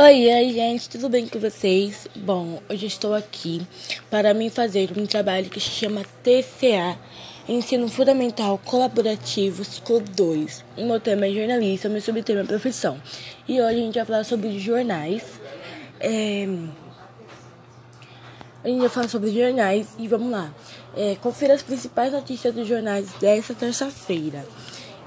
Oi, 0.00 0.32
oi, 0.32 0.52
gente, 0.52 0.88
tudo 0.88 1.08
bem 1.08 1.26
com 1.26 1.40
vocês? 1.40 2.06
Bom, 2.14 2.62
hoje 2.70 2.86
estou 2.86 3.16
aqui 3.16 3.66
para 4.08 4.32
me 4.32 4.48
fazer 4.48 4.96
um 4.96 5.04
trabalho 5.04 5.50
que 5.50 5.58
se 5.58 5.70
chama 5.70 6.04
TCA, 6.22 6.96
Ensino 7.48 7.88
Fundamental 7.88 8.56
Colaborativo, 8.58 9.64
ciclo 9.64 10.00
2. 10.00 10.64
O 10.76 10.86
meu 10.86 11.00
tema 11.00 11.26
é 11.26 11.32
jornalista, 11.32 11.88
meu 11.88 12.00
subtema 12.00 12.42
é 12.42 12.44
profissão. 12.44 12.96
E 13.48 13.60
hoje 13.60 13.74
a 13.74 13.82
gente 13.82 13.94
vai 13.96 14.04
falar 14.04 14.24
sobre 14.24 14.56
jornais. 14.60 15.24
É... 15.98 16.46
A 18.62 18.68
gente 18.68 18.78
vai 18.78 18.88
falar 18.88 19.08
sobre 19.08 19.32
jornais 19.32 19.88
e 19.98 20.06
vamos 20.06 20.30
lá. 20.30 20.54
É, 20.96 21.16
confira 21.16 21.54
as 21.54 21.62
principais 21.62 22.12
notícias 22.12 22.54
dos 22.54 22.68
jornais 22.68 23.10
dessa 23.14 23.52
terça-feira. 23.52 24.46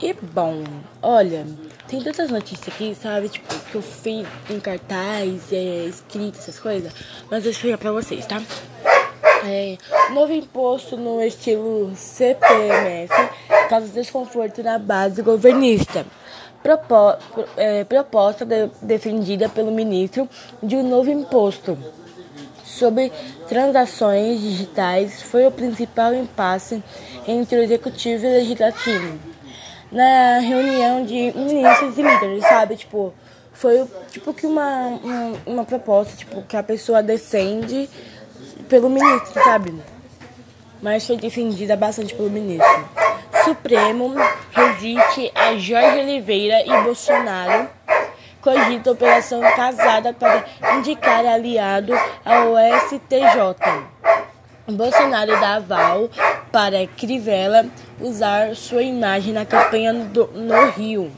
E 0.02 0.14
bom, 0.14 0.64
olha, 1.00 1.46
tem 1.88 2.02
tantas 2.02 2.32
notícias 2.32 2.74
aqui, 2.74 2.96
sabe? 3.00 3.30
Tipo, 3.30 3.54
que 3.54 3.76
eu 3.76 3.84
fiz 3.84 4.28
em 4.50 4.60
cartaz, 4.60 5.54
é, 5.54 5.86
escrito, 5.86 6.40
essas 6.40 6.60
coisas. 6.60 6.92
Mas 7.30 7.46
eu 7.46 7.52
explicar 7.52 7.78
pra 7.78 7.92
vocês, 7.92 8.26
tá? 8.26 8.42
É, 9.46 9.78
novo 10.12 10.34
imposto 10.34 10.98
no 10.98 11.22
estilo 11.22 11.92
CPMF 11.96 13.14
causa 13.70 13.90
desconforto 13.90 14.64
na 14.64 14.80
base 14.80 15.22
governista. 15.22 16.04
Propo, 16.64 17.16
é, 17.56 17.84
proposta 17.84 18.44
de, 18.44 18.72
defendida 18.82 19.50
pelo 19.50 19.72
ministro 19.72 20.28
de 20.64 20.78
um 20.78 20.88
novo 20.88 21.12
imposto 21.12 21.78
sobre 22.66 23.12
transações 23.48 24.42
digitais 24.42 25.22
foi 25.22 25.46
o 25.46 25.52
principal 25.52 26.12
impasse 26.16 26.84
entre 27.28 27.60
o 27.60 27.62
executivo 27.62 28.26
e 28.26 28.30
o 28.30 28.32
legislativo 28.32 29.32
na 29.92 30.40
reunião 30.40 31.06
de 31.06 31.34
ministros 31.36 31.98
e 31.98 32.02
líderes, 32.02 32.44
sabe? 32.44 32.78
Tipo, 32.78 33.14
foi 33.52 33.86
tipo 34.10 34.34
que 34.34 34.48
uma, 34.48 34.88
uma, 34.88 35.38
uma 35.46 35.66
proposta, 35.66 36.16
tipo, 36.16 36.42
que 36.44 36.56
a 36.56 36.64
pessoa 36.64 37.04
defende 37.04 37.90
pelo 38.70 38.90
ministro, 38.90 39.44
sabe? 39.44 39.76
Mas 40.82 41.06
foi 41.06 41.18
defendida 41.18 41.76
bastante 41.76 42.16
pelo 42.16 42.30
ministro. 42.30 42.90
Supremo 43.44 44.14
resiste 44.52 45.32
a 45.36 45.56
Jorge 45.58 46.00
Oliveira 46.00 46.62
e 46.66 46.84
Bolsonaro 46.84 47.70
cogita 48.42 48.92
operação 48.92 49.40
casada 49.56 50.12
para 50.14 50.44
indicar 50.78 51.26
aliado 51.26 51.94
ao 52.26 52.56
STJ. 52.88 53.92
Bolsonaro 54.68 55.40
dá 55.40 55.56
aval 55.56 56.10
para 56.52 56.86
Crivella 56.86 57.66
usar 58.00 58.56
sua 58.56 58.84
imagem 58.84 59.34
na 59.34 59.46
campanha 59.46 59.94
do, 59.94 60.28
no 60.28 60.70
Rio. 60.72 61.12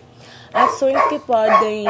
Ações 0.54 1.02
que 1.10 1.18
podem 1.20 1.86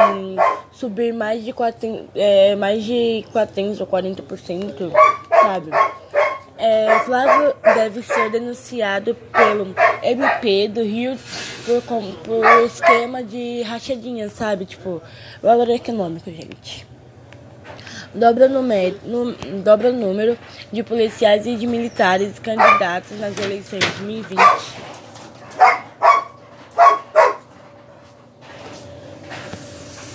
subir 0.72 1.12
mais 1.12 1.44
de 1.44 1.52
400, 1.52 2.06
é, 2.14 2.56
mais 2.56 2.82
de 2.82 3.24
400 3.32 3.80
ou 3.80 3.86
40%, 3.86 4.90
sabe? 5.28 5.70
É, 6.56 6.98
Flávio 7.00 7.54
deve 7.62 8.02
ser 8.02 8.30
denunciado 8.30 9.14
pelo 9.14 9.74
MP 10.02 10.68
do 10.68 10.82
Rio 10.82 11.18
por, 11.66 12.02
por 12.22 12.64
esquema 12.64 13.22
de 13.22 13.62
rachadinha, 13.62 14.30
sabe? 14.30 14.64
Tipo, 14.64 15.02
valor 15.42 15.68
econômico, 15.68 16.30
gente 16.30 16.93
dobra 18.14 18.46
o 18.46 18.48
número, 18.48 18.96
dobra 19.62 19.92
número 19.92 20.38
de 20.72 20.82
policiais 20.82 21.46
e 21.46 21.56
de 21.56 21.66
militares 21.66 22.38
candidatos 22.38 23.18
nas 23.18 23.36
eleições 23.38 23.80
de 23.80 23.90
2020. 23.90 24.38